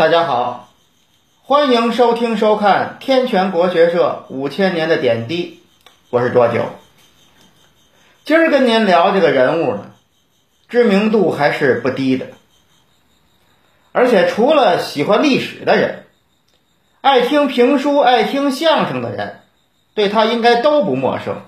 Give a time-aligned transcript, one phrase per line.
[0.00, 0.70] 大家好，
[1.42, 5.60] 欢迎收听收看天泉国学社五千年的点滴，
[6.08, 6.70] 我是卓九。
[8.24, 9.90] 今儿跟您聊这个人物呢，
[10.70, 12.28] 知名度还是不低的，
[13.92, 16.06] 而且除了喜欢历史的人，
[17.02, 19.40] 爱听评书、爱听相声的人，
[19.92, 21.42] 对他应该都不陌生。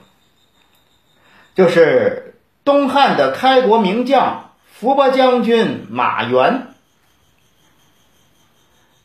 [1.54, 2.34] 就是
[2.64, 6.71] 东汉的开国名将伏波将军马援。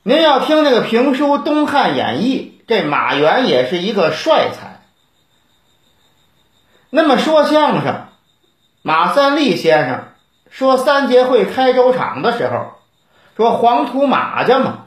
[0.07, 4.79] 您要听这个评书《东汉演义》，这马原也是一个帅才。
[6.89, 8.05] 那么说相声，
[8.84, 10.05] 马三立先生
[10.49, 12.77] 说三节会开州场的时候，
[13.35, 14.85] 说黄土马家嘛，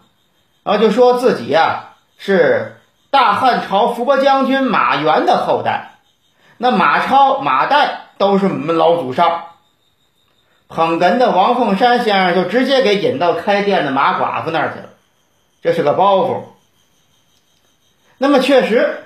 [0.62, 2.80] 然后就说自己呀是
[3.11, 5.98] 大汉朝伏波将军马援的后代。
[6.56, 9.42] 那马超、马岱都是我们老祖上。
[10.69, 14.86] 捧哏的王凤山先生就直接给引到开店的马寡妇那儿去了。
[15.62, 16.42] 这是个包袱。
[18.19, 19.05] 那么确实，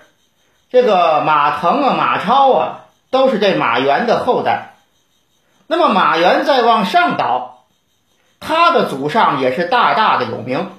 [0.70, 4.74] 这个马腾啊、马超啊，都是这马援的后代。
[5.66, 7.64] 那么马援再往上倒，
[8.40, 10.70] 他的祖上也是大大的有名，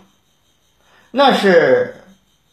[1.11, 2.03] 那是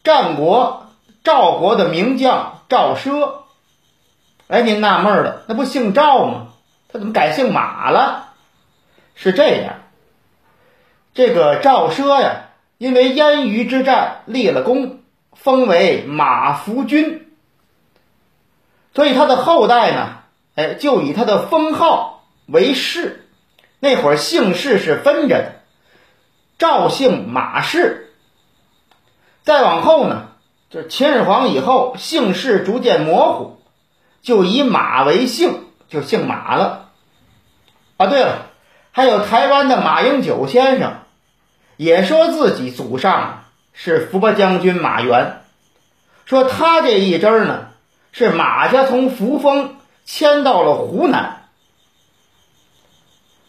[0.05, 0.87] 战国
[1.25, 3.43] 赵国的名将赵奢。
[4.49, 6.49] 哎，您纳闷了，那不姓赵吗？
[6.93, 8.29] 他怎么改姓马了？
[9.15, 9.75] 是这样，
[11.13, 12.51] 这个赵奢呀。
[12.83, 15.03] 因为燕虞之战立了功，
[15.35, 17.29] 封为马服君，
[18.93, 20.23] 所以他的后代呢，
[20.57, 23.29] 哎，就以他的封号为氏。
[23.79, 25.53] 那会儿姓氏是分着的，
[26.59, 28.13] 赵姓马氏。
[29.45, 30.31] 再往后呢，
[30.69, 33.63] 就是秦始皇以后，姓氏逐渐模糊，
[34.23, 36.91] 就以马为姓，就姓马了。
[37.97, 38.47] 啊，对了，
[38.91, 40.95] 还有台湾的马英九先生。
[41.77, 45.41] 也说自己祖上是伏波将军马援，
[46.27, 47.69] 说他这一支呢
[48.13, 51.49] 是马家从扶风迁到了湖南。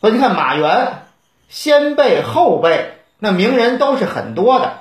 [0.02, 1.04] 说你看马援
[1.50, 4.80] 先辈后辈那名人都是很多的，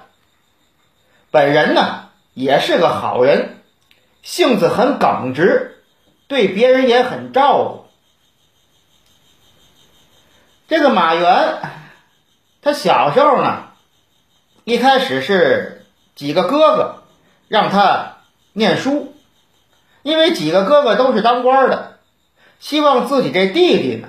[1.31, 3.59] 本人呢也是个好人，
[4.23, 5.83] 性子很耿直，
[6.29, 7.87] 对别人也很照顾。
[10.69, 11.82] 这个马援。
[12.65, 13.65] 他小时候呢，
[14.63, 15.85] 一开始是
[16.15, 17.03] 几个哥哥
[17.49, 18.19] 让他
[18.53, 19.17] 念书，
[20.05, 21.99] 因为几个哥哥都是当官的，
[22.61, 24.07] 希望自己这弟弟呢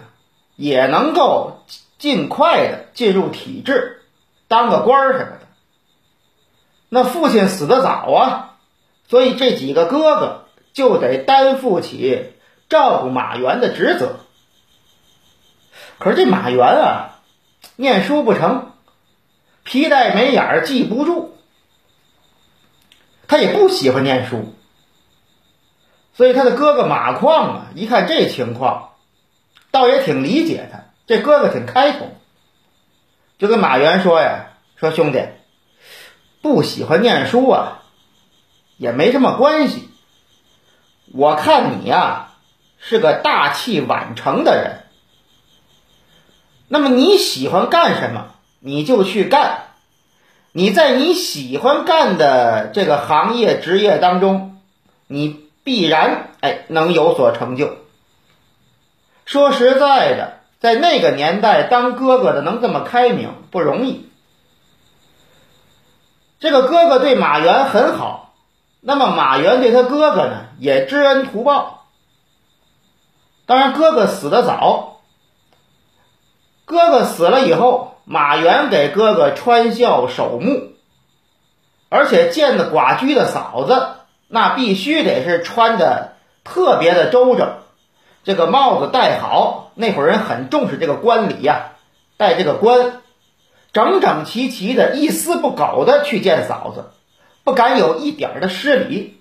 [0.55, 1.65] 也能够
[1.97, 4.03] 尽快的进入体制，
[4.47, 5.47] 当个官什么的。
[6.89, 8.57] 那父亲死的早啊，
[9.09, 12.33] 所以这几个哥哥就得担负起
[12.69, 14.17] 照顾马原的职责。
[15.97, 17.09] 可是这马原啊。
[17.75, 18.71] 念书不成，
[19.63, 21.31] 皮带没眼儿记不住，
[23.27, 24.53] 他也不喜欢念书，
[26.13, 28.91] 所以他的哥哥马况啊，一看这情况，
[29.71, 30.85] 倒也挺理解他。
[31.07, 32.15] 这哥哥挺开通，
[33.39, 35.27] 就跟马原说呀：“说兄弟，
[36.41, 37.83] 不喜欢念书啊，
[38.77, 39.89] 也没什么关系。
[41.11, 42.33] 我看你呀，
[42.79, 44.79] 是个大器晚成的人。”
[46.73, 49.65] 那么你喜欢干什么，你就去干。
[50.53, 54.59] 你在你喜欢干的这个行业职业当中，
[55.05, 57.77] 你必然哎能有所成就。
[59.23, 64.09] 说实在的，在那个年代当哥哥的能这么开明不容易。
[66.39, 68.33] 这个哥哥对马原很好，
[68.81, 71.85] 那么马原对他哥哥呢也知恩图报。
[73.45, 74.89] 当然，哥哥死的早。
[76.73, 80.73] 哥哥死了以后，马原给哥哥穿孝守墓，
[81.87, 83.87] 而且见的寡居的嫂子，
[84.27, 87.59] 那必须得是穿的特别的周正，
[88.25, 89.71] 这个帽子戴好。
[89.75, 91.71] 那会儿人很重视这个冠礼呀，
[92.17, 93.01] 戴这个冠，
[93.71, 96.91] 整整齐齐的，一丝不苟的去见嫂子，
[97.43, 99.19] 不敢有一点的失礼。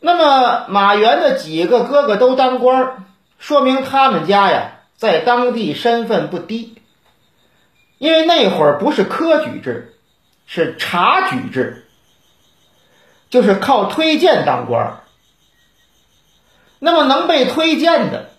[0.00, 3.06] 那么马原的几个哥哥都当官，
[3.38, 4.72] 说明他们家呀。
[4.98, 6.74] 在当地身份不低，
[7.98, 9.94] 因为那会儿不是科举制，
[10.44, 11.86] 是察举制，
[13.30, 15.00] 就是靠推荐当官。
[16.80, 18.30] 那么能被推荐的，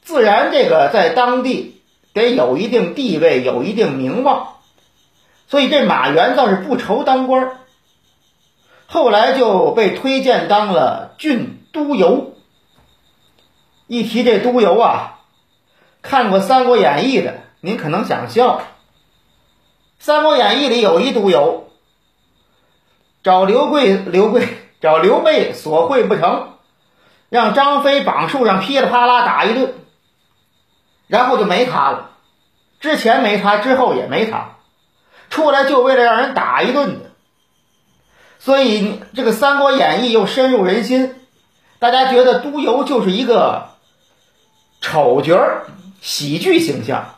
[0.00, 1.82] 自然这个在当地
[2.14, 4.54] 得有一定地位，有一定名望。
[5.46, 7.58] 所以这马原倒是不愁当官，
[8.86, 12.32] 后来就被推荐当了郡都邮。
[13.86, 15.16] 一提这都邮啊。
[16.08, 18.62] 看过《三国演义》的，您可能想笑，
[19.98, 21.68] 三国演义》里有一督邮，
[23.22, 24.48] 找刘贵，刘贵
[24.80, 26.54] 找刘备索贿不成，
[27.28, 29.74] 让张飞绑树上噼里啪啦打一顿，
[31.08, 32.12] 然后就没他了。
[32.80, 34.56] 之前没他，之后也没他，
[35.28, 37.10] 出来就为了让人打一顿的。
[38.38, 41.14] 所以这个《三国演义》又深入人心，
[41.78, 43.72] 大家觉得督邮就是一个
[44.80, 45.66] 丑角儿、
[46.00, 47.16] 喜剧形象。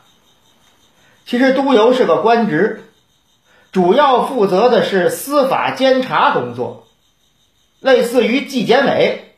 [1.25, 2.83] 其实督邮是个官职，
[3.71, 6.87] 主要负责的是司法监察工作，
[7.79, 9.35] 类似于纪检委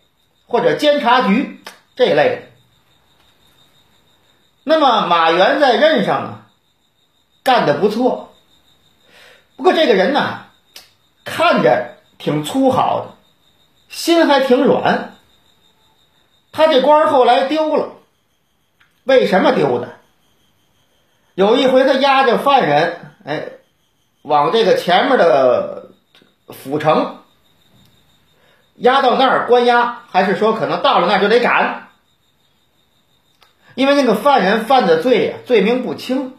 [0.47, 1.61] 或者监察局
[1.95, 2.41] 这一类的。
[4.63, 6.45] 那么马原在任上呢，
[7.43, 8.33] 干得不错。
[9.55, 10.45] 不过这个人呢，
[11.25, 13.13] 看着挺粗豪的，
[13.89, 15.15] 心还挺软。
[16.51, 17.92] 他这官后来丢了，
[19.03, 19.95] 为什么丢的？
[21.35, 23.47] 有一回他押着犯人，哎，
[24.21, 25.89] 往这个前面的
[26.49, 27.19] 府城
[28.75, 31.87] 押到那儿关押，还是说可能到了那儿就得斩？
[33.75, 36.37] 因为那个犯人犯的罪呀，罪名不轻。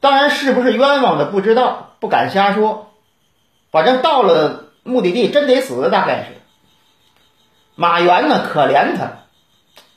[0.00, 2.94] 当然是不是冤枉的不知道，不敢瞎说。
[3.70, 6.40] 反正到了目的地真得死，大概是。
[7.74, 9.24] 马原呢，可怜他，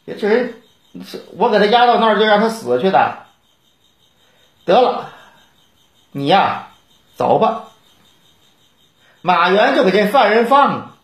[0.05, 0.60] 这人，
[1.37, 3.25] 我给他押到那儿就让他死去的。
[4.65, 5.11] 得了，
[6.11, 6.69] 你呀，
[7.15, 7.63] 走吧。
[9.21, 10.95] 马原就给这犯人放了。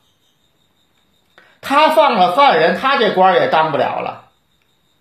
[1.61, 4.29] 他放了犯人，他这官也当不了了。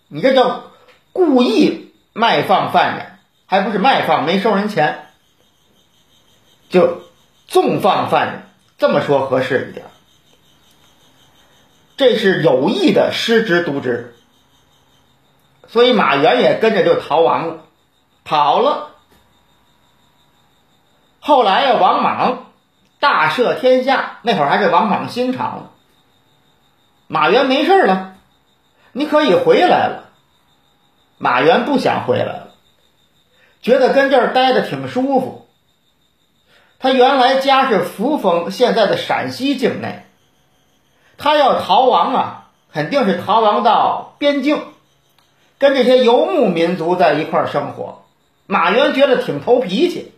[0.09, 0.65] 你这叫
[1.13, 5.07] 故意卖放犯人，还不是卖放没收人钱，
[6.69, 7.03] 就
[7.47, 8.49] 纵放犯人，
[8.79, 9.87] 这么说合适一点。
[11.97, 14.16] 这是有意的失职渎职，
[15.69, 17.65] 所以马原也跟着就逃亡了，
[18.25, 18.91] 跑了。
[21.21, 22.47] 后来呀，王莽
[23.01, 25.71] 大赦天下，那会儿还是王莽新朝呢。
[27.09, 28.15] 马原没事了。
[28.93, 30.05] 你可以回来了，
[31.19, 32.49] 马原不想回来了，
[33.61, 35.49] 觉得跟这儿待的挺舒服。
[36.79, 40.07] 他原来家是扶风，现在的陕西境内，
[41.19, 44.63] 他要逃亡啊，肯定是逃亡到边境，
[45.59, 48.05] 跟这些游牧民族在一块生活。
[48.47, 50.13] 马原觉得挺投脾气，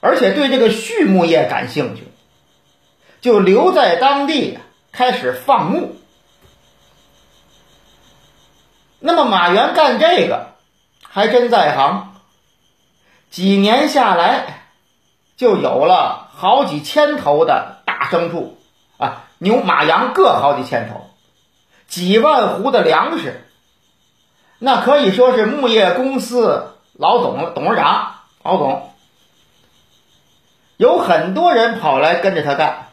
[0.00, 2.04] 而且对这个畜牧业感兴趣，
[3.20, 4.58] 就留在当地
[4.90, 5.96] 开始放牧。
[8.98, 10.46] 那么马原干这个
[11.02, 12.14] 还真在行，
[13.30, 14.68] 几年下来
[15.36, 18.56] 就有了好几千头的大牲畜
[18.96, 21.10] 啊，牛马羊各好几千头，
[21.86, 23.44] 几万斛的粮食，
[24.64, 28.14] 那可以说是木业公司老总、董事长、
[28.44, 28.92] 老总，
[30.76, 32.86] 有很多人跑来跟着他干，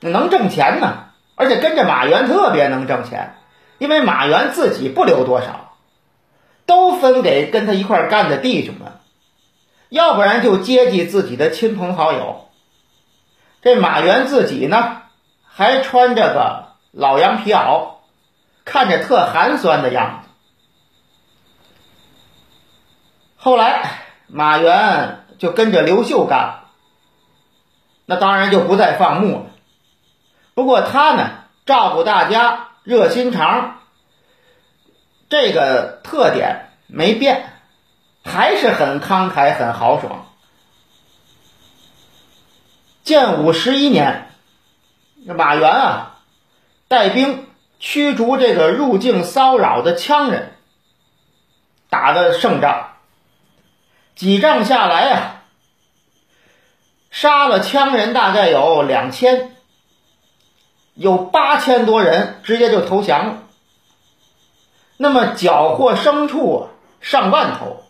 [0.00, 3.34] 能挣钱呢，而且跟着马原特别能挣钱。
[3.76, 5.74] 因为马原自己不留多少，
[6.64, 8.92] 都分给跟他一块干的弟兄们，
[9.90, 12.48] 要不然就接济自己的亲朋好友。
[13.60, 15.02] 这马原自己呢，
[15.46, 17.88] 还穿着个老羊皮袄，
[18.64, 20.27] 看着特寒酸的样子。
[23.48, 26.64] 后来马原就跟着刘秀干了，
[28.04, 29.46] 那当然就不再放牧了。
[30.52, 31.30] 不过他呢，
[31.64, 32.68] 照顾大家。
[32.84, 33.80] 热心肠，
[35.30, 37.52] 这个特点没变，
[38.22, 40.26] 还是很慷慨、很豪爽。
[43.02, 44.30] 建武十一年，
[45.24, 46.20] 那马原啊，
[46.86, 47.46] 带兵
[47.78, 50.52] 驱逐这个入境骚扰的羌人，
[51.88, 52.92] 打的胜仗。
[54.18, 55.42] 几仗下来啊，
[57.08, 59.54] 杀了羌人大概有两千。
[60.94, 63.38] 有八千多人直接就投降了，
[64.96, 66.66] 那么缴获牲畜
[67.00, 67.84] 上万头。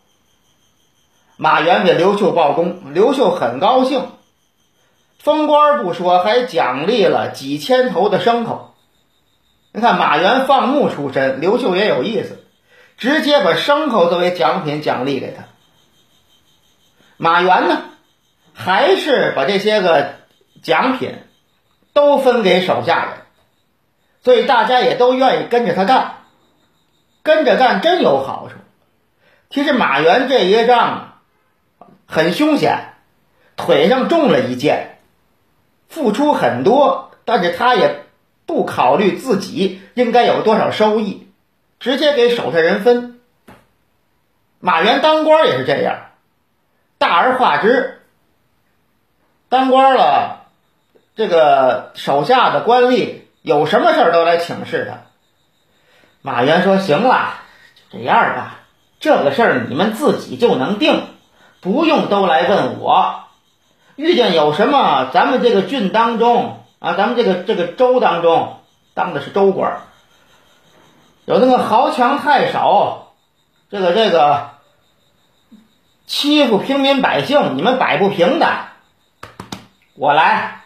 [1.39, 4.11] 马原给刘秀报功，刘秀很高兴，
[5.19, 8.75] 封官不说，还奖励了几千头的牲口。
[9.73, 12.45] 你看马原放牧出身，刘秀也有意思，
[12.99, 15.45] 直接把牲口作为奖品奖励给他。
[17.19, 17.83] 马原呢，
[18.55, 20.15] 还是把这些个
[20.63, 21.19] 奖品。
[21.95, 23.15] 都分给手下人，
[24.23, 26.19] 所以大家也都愿意跟着他干，
[27.25, 28.55] 跟着干真有好处。
[29.51, 31.19] 其实马原这一仗
[32.07, 32.93] 很凶险，
[33.57, 35.01] 腿上中了一箭，
[35.89, 38.05] 付出很多，但是他也
[38.47, 41.27] 不考虑自己应该有多少收益，
[41.81, 43.19] 直接给手下人分。
[44.61, 46.08] 马原当官也是这样，
[46.99, 48.03] 大而化之，
[49.49, 50.47] 当官了，
[51.15, 55.03] 这个手下的官吏有什么事儿都来请示他。
[56.23, 57.35] 马原说：“行了，
[57.93, 58.61] 就这样吧，
[58.99, 61.05] 这个事儿你们自己就能定，
[61.61, 63.21] 不用都来问我。
[63.95, 68.59] 遇见有什么，咱们这个郡当中啊，咱们这个这个州当中
[68.95, 69.83] 当的是州官，
[71.27, 73.13] 有那个豪强太守，
[73.71, 74.51] 这个这个。”
[76.09, 78.47] 欺负平民百姓，你们摆不平的，
[79.95, 80.65] 我来。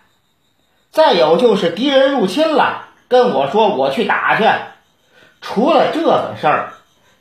[0.93, 4.45] 再有就是敌人入侵了，跟我说我去打去。
[5.41, 6.75] 除了这个事儿，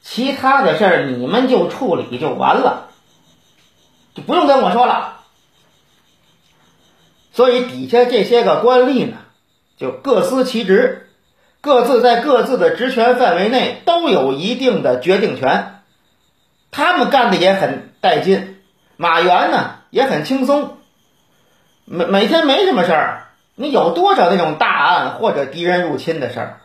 [0.04, 2.90] 其他的事儿你们就处理就完了，
[4.14, 5.22] 就不用跟我说了。
[7.34, 9.18] 所以底下这些个官吏呢，
[9.78, 11.10] 就各司其职，
[11.60, 15.81] 各自在各自的职权范围内都有一定的决定权。
[16.72, 18.58] 他们干的也很带劲，
[18.98, 20.78] 马原呢也很轻松，
[21.86, 23.28] 每每天没什么事儿。
[23.56, 26.58] 你有多少那种大案或者敌人入侵的事儿？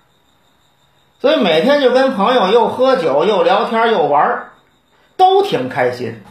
[1.18, 4.52] 所以每天就跟朋友又喝酒又聊天又玩儿，
[5.16, 6.22] 都挺开心。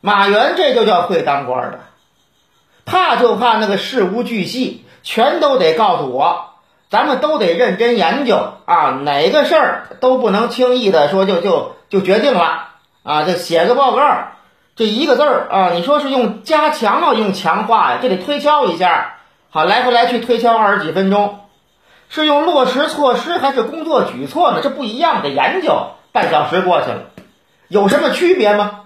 [0.00, 1.80] 马原这就叫会当官的，
[2.84, 6.45] 怕就怕那个事无巨细，全都得告诉我。
[6.88, 12.68] 咱们都得认真研究啊，哪个事儿都不能轻易的说就就就决定了
[13.02, 13.24] 啊！
[13.24, 14.28] 这写个报告，
[14.76, 19.16] 这一个字儿啊，你说是用加强啊，用强化呀，这得推敲一下，
[19.50, 21.40] 好来回来去推敲二十几分钟，
[22.08, 24.60] 是用落实措施还是工作举措呢？
[24.62, 27.02] 这不一样的研究，半小时过去了，
[27.68, 28.82] 有什么区别吗？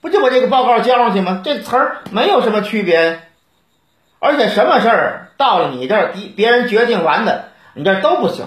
[0.00, 1.42] 不就把这个报告交上去吗？
[1.44, 3.20] 这词儿没有什么区别。
[4.20, 8.46] 而且什么事儿到了你这儿，别别人决定完的，你这都不行，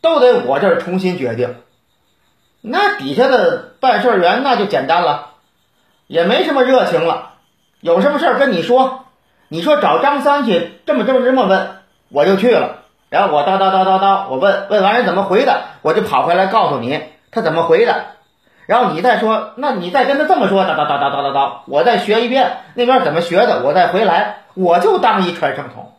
[0.00, 1.56] 都得我这儿重新决定。
[2.62, 5.32] 那底下的办事员那就简单了，
[6.06, 7.34] 也没什么热情了。
[7.80, 9.04] 有什么事儿跟你说，
[9.48, 11.76] 你说找张三去，这么这么这么问，
[12.08, 12.78] 我就去了。
[13.10, 18.06] 然后我叨叨叨叨叨，我问问完人怎么回的，我就跑回来告诉你他怎么回的。
[18.66, 24.44] 然后你再说，那你再跟他这么说，叨叨叨叨叨叨叨，我再学一遍那边怎么学的，我再回来。
[24.54, 25.94] 我就当一传声筒，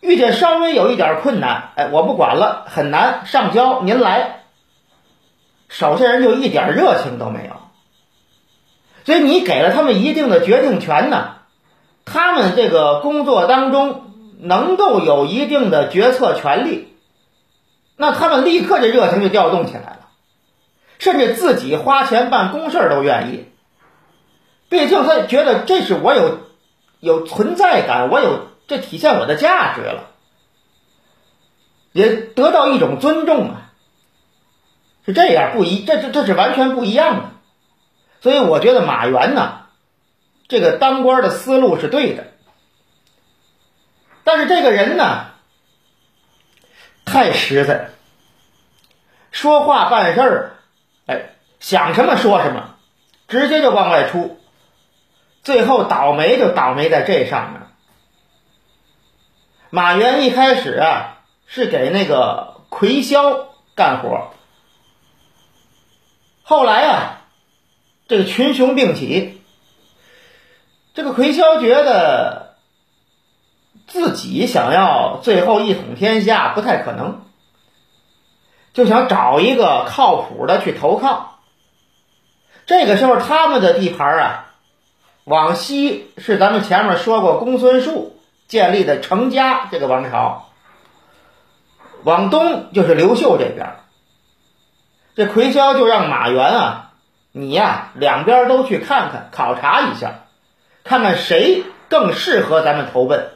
[0.00, 4.40] 遇见稍微有一点困难，哎，我不管了，很难上交，您来。
[5.68, 7.52] 手下人就一点热情都没有，
[9.04, 11.36] 所以你给了他们一定的决定权呢，
[12.04, 16.94] 他们这个工作当中能够有一定的决策权利，
[17.96, 20.01] 那他们立刻这热情就调动起来了，
[21.02, 23.48] 甚至自己花钱办公事都愿意，
[24.68, 26.38] 毕竟他觉得这是我有。
[27.04, 30.10] 有存在感，我有这体现我的价值了，
[31.90, 33.72] 也得到一种尊重啊，
[35.04, 37.30] 是这样不一，这这这是完全不一样的，
[38.20, 39.66] 所以我觉得马原呢，
[40.46, 42.28] 这个当官的思路是对的，
[44.22, 45.24] 但是这个人呢，
[47.04, 47.90] 太实在，
[49.32, 50.52] 说话办事儿，
[51.06, 51.30] 哎，
[51.60, 52.76] 想什么说什么，
[53.28, 54.38] 直接就往外出。
[55.42, 57.62] 最后倒霉就倒霉在这上面。
[59.70, 64.32] 马原一开始啊是给那个魁霄干活，
[66.42, 67.22] 后来啊
[68.06, 69.42] 这个群雄并起，
[70.94, 72.56] 这个魁霄觉得
[73.86, 77.24] 自己想要最后一统天下不太可能，
[78.72, 81.40] 就想找一个靠谱的去投靠。
[82.66, 84.46] 这个时候他们的地盘啊。
[85.24, 90.48] 往西是咱们前面说过公孙述建立的成家这个王朝，
[92.02, 93.76] 往东就是刘秀这边。
[95.14, 96.90] 这魁霄就让马援啊，
[97.30, 100.24] 你呀两边都去看看，考察一下，
[100.82, 103.30] 看看谁更适合咱们投奔。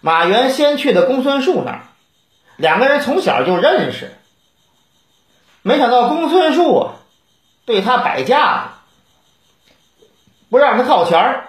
[0.00, 1.82] 马援先去的公孙述那儿，
[2.58, 4.10] 两个人从小就认识，
[5.62, 6.90] 没想到公孙述
[7.64, 8.68] 对他摆架子。
[10.50, 11.48] 不让他靠前儿，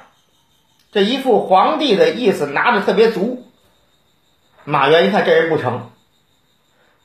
[0.91, 3.47] 这一副皇帝的意思拿的特别足。
[4.65, 5.89] 马原一看这人不成，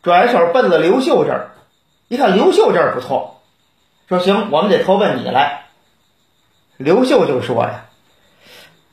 [0.03, 1.53] 转手奔了刘秀这儿，
[2.09, 3.41] 一看刘秀这儿不错，
[4.09, 5.67] 说行，我们得投奔你来。
[6.77, 7.87] 刘秀就说呀：“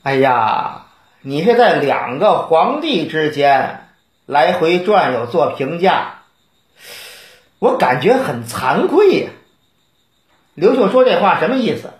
[0.04, 0.86] 哎呀，
[1.20, 3.91] 你是在两个皇帝之间
[4.26, 6.22] 来回转悠做评价，
[7.58, 9.30] 我感觉很惭愧呀。”
[10.54, 11.92] 刘秀说这话什么意思？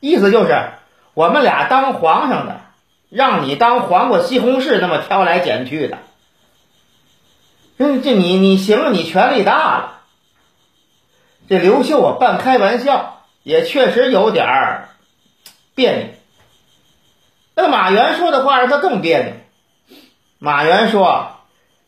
[0.00, 0.70] 意思就是，
[1.14, 2.60] 我们俩当皇上的，
[3.10, 5.98] 让你当黄瓜西红柿那么挑来拣去的。
[7.76, 10.00] 嗯，这你你行，你权力大了。
[11.48, 14.88] 这刘秀啊，半开玩笑，也确实有点儿
[15.74, 16.06] 别扭。
[17.54, 19.34] 那马原说的话让他更别扭。
[20.44, 21.36] 马原说：“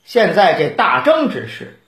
[0.07, 1.81] 现在这大政之事，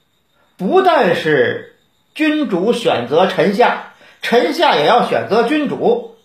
[0.57, 1.77] 不但是
[2.13, 6.17] 君主选择臣下，臣下也要选择君主。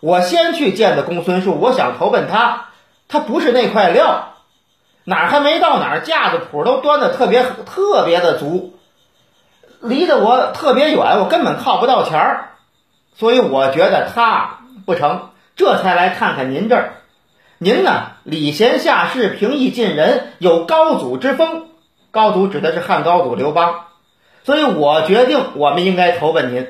[0.00, 2.66] 我先去见的公孙述，我想投奔他，
[3.08, 4.34] 他不是那块料，
[5.04, 8.78] 哪还没到哪儿，架子谱都端的特别特别的足，
[9.80, 12.50] 离得我特别远，我根本靠不到前儿，
[13.14, 16.92] 所以我觉得他不成，这才来看看您这儿。”
[17.58, 18.12] 您呢？
[18.24, 21.68] 礼贤下士，平易近人，有高祖之风。
[22.10, 23.86] 高祖指的是汉高祖刘邦，
[24.44, 26.66] 所以我决定我们应该投奔您。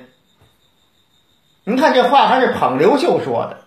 [1.64, 3.58] 您看这话还是捧刘秀说的，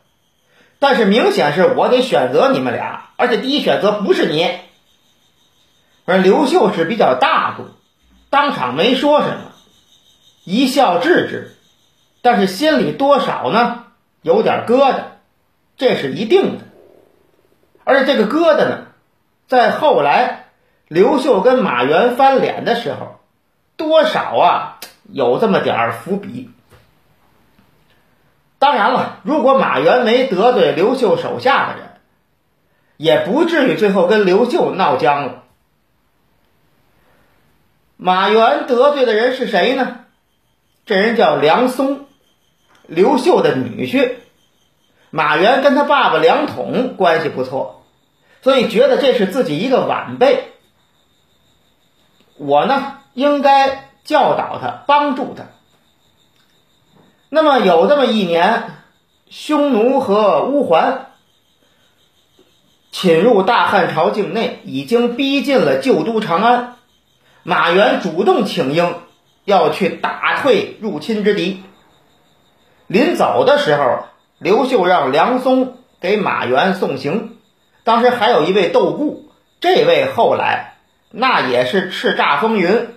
[0.79, 4.49] 但是明显是我得选择你们俩，而且第一选择不是你。
[6.05, 7.65] 而刘秀是比较大度，
[8.29, 9.51] 当场没说什么，
[10.45, 11.57] 一笑置之，
[12.21, 13.83] 但是心里多少呢
[14.21, 15.01] 有点疙瘩，
[15.77, 16.63] 这是一定的。
[17.89, 18.85] 而且这个疙瘩呢，
[19.47, 20.45] 在后来
[20.87, 23.19] 刘秀跟马原翻脸的时候，
[23.77, 24.79] 多少啊
[25.11, 26.51] 有这么点儿伏笔。
[28.59, 31.87] 当然了，如果马原没得罪刘秀手下的人，
[32.95, 35.43] 也不至于最后跟刘秀闹僵了。
[37.97, 40.01] 马原得罪的人是谁呢？
[40.85, 42.05] 这人叫梁松，
[42.85, 44.11] 刘秀的女婿。
[45.09, 47.77] 马原跟他爸爸梁统关系不错。
[48.41, 50.53] 所以觉得这是自己一个晚辈，
[52.37, 55.43] 我呢应该教导他，帮助他。
[57.29, 58.71] 那么有这么一年，
[59.29, 61.07] 匈奴和乌桓
[62.91, 66.77] 侵入大汉朝境内，已经逼近了旧都长安。
[67.43, 69.03] 马援主动请缨，
[69.45, 71.61] 要去打退入侵之敌。
[72.87, 74.05] 临走的时候，
[74.39, 77.35] 刘秀让梁松给马援送行。
[77.89, 80.75] 当时还有一位窦固，这位后来
[81.09, 82.89] 那也是叱咤风云，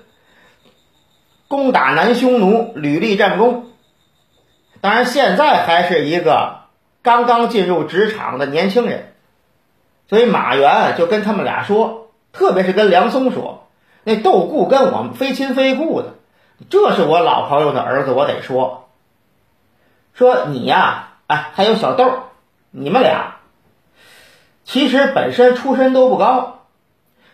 [1.49, 3.71] 攻打南匈奴，屡立战功。
[4.83, 6.65] 当然，现在还是一个
[7.01, 9.15] 刚刚进入职场的年轻人，
[10.11, 13.69] 所以马原就跟他们俩说，特别是跟梁松说，
[14.05, 16.17] 那窦固跟我们非亲非故的，
[16.69, 18.91] 这是我老朋友的儿子，我得说，
[20.13, 22.25] 说你呀，哎，还有小豆，
[22.71, 23.37] 你们俩。
[24.65, 26.67] 其实本身出身都不高，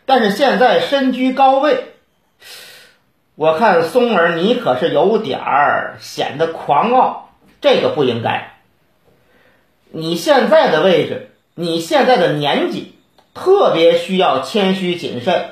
[0.07, 1.95] 但是现在身居高位，
[3.35, 8.55] 我看松儿你可是有点儿显得狂傲，这个不应该。
[9.91, 12.95] 你现在的位置，你现在的年纪，
[13.35, 15.51] 特别需要谦虚谨慎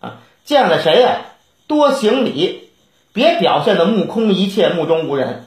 [0.00, 0.20] 啊！
[0.44, 1.22] 见了谁呀，
[1.66, 2.70] 多行礼，
[3.12, 5.46] 别表现的目空一切、目中无人，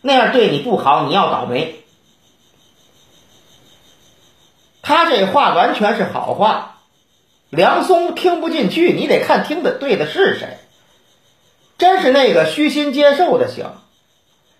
[0.00, 1.83] 那样对你不好，你要倒霉。
[4.84, 6.76] 他这话完全是好话，
[7.48, 10.58] 梁松听不进去，你得看听的对的是谁。
[11.78, 13.64] 真是那个虚心接受的行。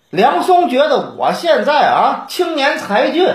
[0.09, 3.27] 梁松觉得我现在啊，青年才俊，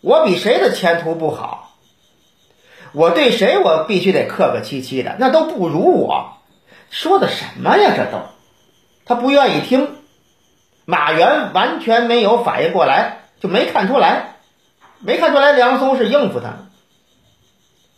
[0.00, 1.74] 我比谁的前途不好？
[2.92, 6.38] 我对谁我必须得客客气气的，那都不如我。
[6.90, 7.92] 说的什么呀？
[7.94, 8.22] 这都，
[9.04, 9.94] 他不愿意听。
[10.86, 14.37] 马原完全没有反应过来，就没看出来。
[15.00, 16.54] 没看出来梁松是应付他，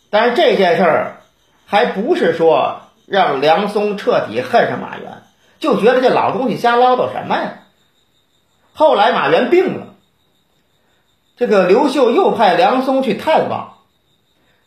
[0.09, 1.21] 但是这件事儿
[1.65, 5.23] 还不是说让梁松彻底恨上马原，
[5.59, 7.53] 就觉得这老东西瞎唠叨什么呀？
[8.73, 9.87] 后来马原病了，
[11.37, 13.77] 这个刘秀又派梁松去探望，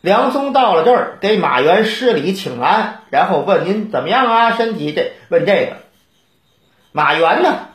[0.01, 4.51] 梁松到了这儿给马原施礼请安，然后问您怎么样啊？
[4.51, 5.77] 身体这问这个，
[6.91, 7.69] 马原呢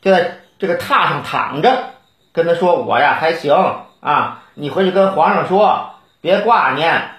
[0.00, 1.90] 就在这个榻上躺着，
[2.32, 3.83] 跟他说我呀还行。
[4.04, 7.12] 啊，你回去跟皇上说，别挂念，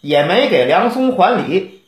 [0.00, 1.80] 也没给梁松还礼。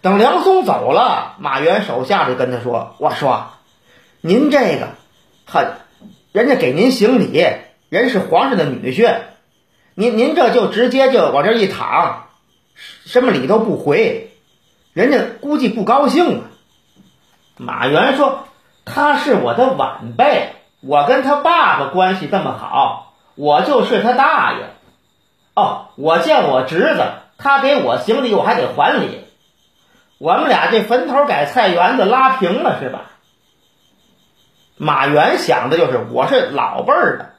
[0.00, 3.50] 等梁松走了，马原手下就跟他说：“我说，
[4.22, 4.88] 您这个，
[5.44, 5.62] 他
[6.32, 7.44] 人家给您行礼，
[7.90, 9.14] 人是皇上的女婿，
[9.94, 12.28] 您您这就直接就往这一躺，
[13.04, 14.30] 什么礼都不回，
[14.94, 16.44] 人家估计不高兴啊。”
[17.60, 18.48] 马原说
[18.86, 20.54] ：“他是我的晚辈。”
[20.86, 24.66] 我跟他爸爸关系这么好，我就是他大爷。
[25.54, 27.04] 哦，我见我侄子，
[27.38, 29.24] 他给我行礼，我还得还礼。
[30.18, 33.10] 我们俩这坟头改菜园子拉平了是吧？
[34.76, 37.30] 马原想的就是我是老辈儿的，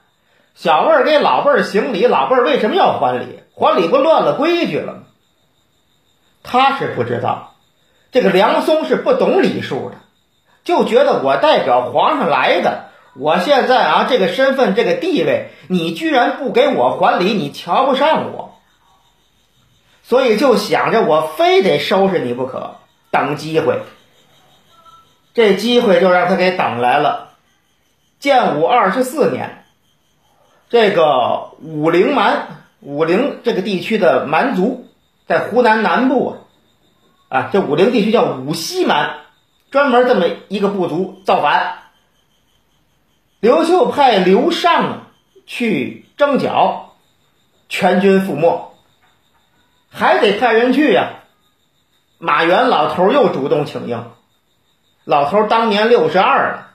[0.55, 3.41] 小辈儿给老辈儿行礼，老辈儿为什么要还礼？
[3.53, 4.99] 还礼不乱了规矩了吗？
[6.43, 7.55] 他是不知道，
[8.11, 9.97] 这个梁松是不懂礼数的。
[10.63, 12.85] 就觉得我代表皇上来的，
[13.17, 18.59] 我现在啊这个身份这个地位，你居然不给我还礼，你瞧不上我，
[20.03, 22.75] 所以就想着我非得收拾你不可，
[23.11, 23.79] 等机会。
[25.33, 27.29] 这机会就让他给等来了。
[28.19, 29.63] 建武二十四年，
[30.69, 34.87] 这个武陵蛮，武陵这个地区的蛮族
[35.25, 36.37] 在湖南南部
[37.29, 39.15] 啊，啊，这武陵地区叫武西蛮，
[39.71, 41.84] 专门这么一个部族造反。
[43.45, 45.03] 刘秀派刘尚
[45.45, 46.95] 去征剿，
[47.69, 48.73] 全军覆没，
[49.91, 51.19] 还得派人去呀。
[52.17, 54.13] 马援老头又主动请缨。
[55.03, 56.71] 老头当年六十二了，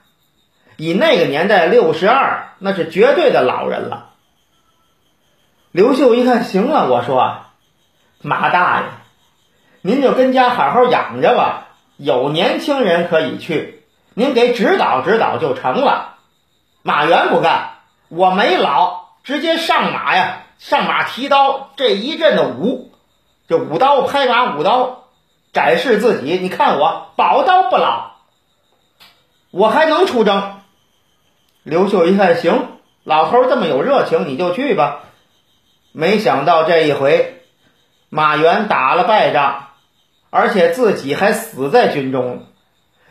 [0.77, 4.11] 以那个年代六十二，那是绝对的老人了。
[5.71, 7.47] 刘秀一看，行了，我说
[8.21, 8.85] 马大爷，
[9.81, 16.07] 您就跟家好好养着吧，有年轻人可以去，您给指导指导就成了。
[16.83, 17.75] 马原不干，
[18.09, 22.91] 我没老，直接上马呀，上马提刀，这一阵的舞，
[23.47, 25.03] 就舞刀拍马舞刀，
[25.53, 28.11] 展示自己，你看我宝刀不老。
[29.51, 30.61] 我还能出征。
[31.63, 35.01] 刘秀一看，行，老头这么有热情，你就去吧。
[35.91, 37.43] 没想到这一回，
[38.09, 39.67] 马援打了败仗，
[40.29, 42.47] 而且自己还死在军中。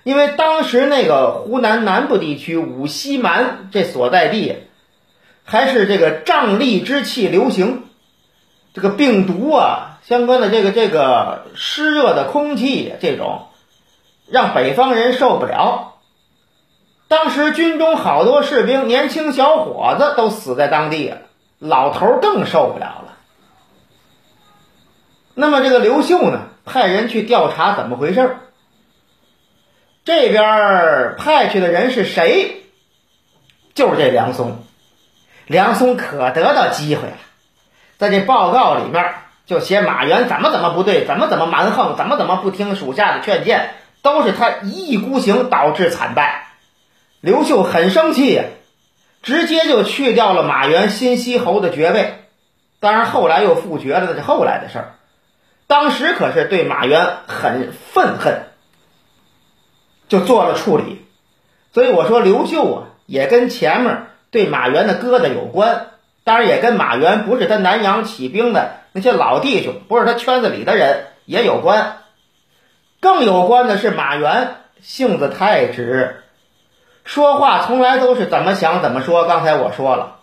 [0.03, 4.57] 因为当时那个湖南南部地区五溪蛮这所在地，
[5.45, 7.85] 还是这个瘴疠之气流行，
[8.73, 13.49] 这个病毒啊，相关的这个这个湿热的空气，这种
[14.29, 15.95] 让北方人受不了。
[17.09, 21.13] 当时军中好多士兵、年轻小伙子都死在当地，
[21.59, 23.17] 老头更受不了了。
[25.35, 28.37] 那么这个刘秀呢，派人去调查怎么回事
[30.11, 32.65] 这边派去的人是谁？
[33.75, 34.59] 就是这梁松。
[35.47, 37.17] 梁松可得到机会了，
[37.97, 39.15] 在这报告里面
[39.47, 43.71] 就写马援怎么怎么不对，怎么怎么蛮横，怎么怎么不听属下的劝谏，
[44.03, 46.49] 都是他一意孤行导致惨败。
[47.21, 48.43] 刘秀很生气呀，
[49.23, 52.25] 直接就去掉了马援新西侯的爵位。
[52.81, 54.95] 当然后来又复爵了，那是后来的事儿。
[55.69, 58.50] 当时可是对马援很愤恨，
[60.11, 61.07] 就做了处理。
[61.73, 65.87] 所以我说刘秀啊，也跟前面对马援的疙瘩有关。
[66.23, 71.97] 当然也跟马援不是他南阳起兵的那些老弟兄，不是他圈子里的人也有关。
[73.01, 76.23] 更有关的是马援性子太直。
[77.05, 79.25] 说话从来都是怎么想怎么说。
[79.25, 80.19] 刚才我说了，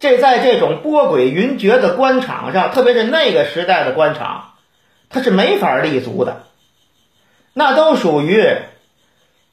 [0.00, 4.54] 这在这种波诡云谲的官场上，特别是那个时代的官场，
[5.08, 6.42] 他是没法立足的。
[7.52, 8.44] 那都属于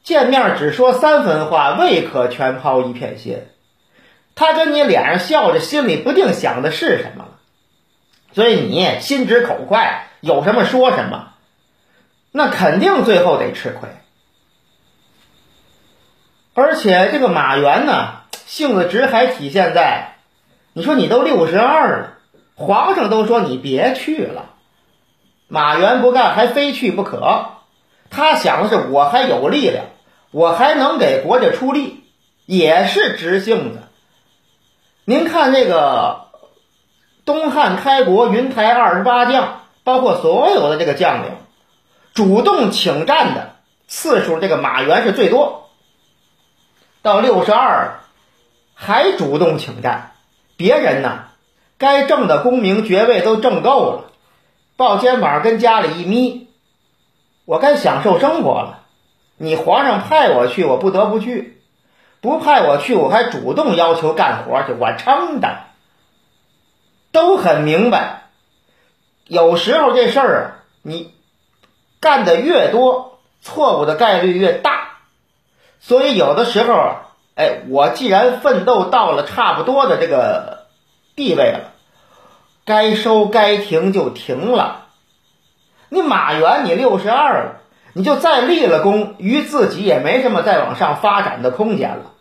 [0.02, 3.42] 见面只说三分话，未可全抛一片心。
[4.34, 7.30] 他跟你脸上笑着，心里不定想的是什么了。
[8.32, 11.32] 所以你心直口快，有什么说什么，
[12.30, 13.88] 那肯定最后得吃亏。
[16.54, 20.16] 而且这个马原呢，性子直还体现在，
[20.72, 22.12] 你说你都六十二了，
[22.54, 24.50] 皇上都说你别去了，
[25.48, 27.57] 马原不干，还非去不可。
[28.10, 29.86] 他想的是，我还有力量，
[30.30, 32.04] 我还能给国家出力，
[32.46, 33.80] 也是直性子。
[35.04, 36.26] 您看这个
[37.24, 41.32] 东汉开国云台二十八将，包括所有的这个将领，
[42.14, 45.70] 主动请战的次数，这个马援是最多。
[47.00, 48.00] 到六十二，
[48.74, 50.12] 还主动请战，
[50.56, 51.26] 别人呢，
[51.78, 54.10] 该挣的功名爵位都挣够了，
[54.76, 56.47] 抱肩膀跟家里一眯，
[57.48, 58.80] 我该享受生活了。
[59.38, 61.54] 你皇上派我去，我不得不去；
[62.20, 65.60] 不派我去，我还主动要求干活去，我撑的。
[67.10, 68.24] 都很明白，
[69.24, 70.44] 有时候这事儿啊，
[70.82, 71.14] 你
[72.00, 74.98] 干的越多，错误的概率越大。
[75.80, 76.96] 所以有的时候，
[77.34, 80.66] 哎，我既然奋斗到了差不多的这个
[81.16, 81.72] 地位了，
[82.66, 84.87] 该收该停就停了。
[85.88, 87.60] 你马原你六十二了，
[87.92, 92.12] 你就再立了功，于自己也没什么再往上发展的空间了。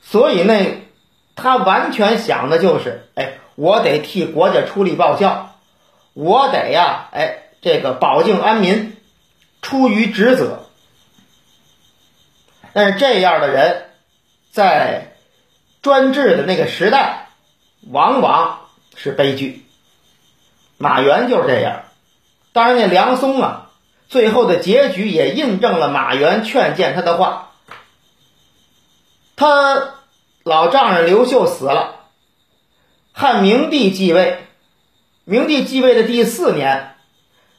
[0.00, 0.82] 所以那
[1.34, 5.56] 他完全想的就是，哎，我得替国家出力报效，
[6.14, 8.96] 我得呀，哎，这个保境安民，
[9.62, 10.66] 出于职责。
[12.72, 13.86] 但是这样的人，
[14.52, 15.16] 在
[15.82, 17.28] 专制的那个时代，
[17.90, 18.60] 往往
[18.94, 19.64] 是悲剧。
[20.78, 21.82] 马原就是这样。
[22.56, 23.66] 当然，那梁松啊，
[24.08, 27.50] 最后的结局也印证了马援劝谏他的话。
[29.36, 29.90] 他
[30.42, 31.96] 老丈人刘秀死了，
[33.12, 34.38] 汉明帝继位。
[35.26, 36.94] 明帝继位的第四年，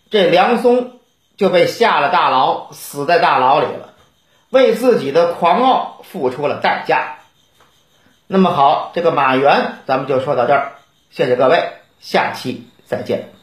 [0.09, 0.99] 这梁松
[1.37, 3.93] 就被下了大牢，死在大牢里了，
[4.49, 7.19] 为自己的狂傲付出了代价。
[8.25, 10.71] 那么好，这个马援咱们就说到这儿，
[11.11, 13.36] 谢谢各位，下期再见。